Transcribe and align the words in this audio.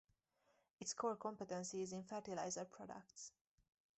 Its 0.79 0.95
core 0.95 1.15
competency 1.15 1.83
is 1.83 1.93
in 1.93 2.03
fertiliser 2.03 2.65
products. 2.65 3.31